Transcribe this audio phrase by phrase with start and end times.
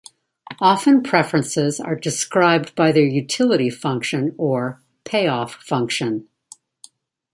[0.59, 6.27] Often preferences are described by their utility function or "payoff function".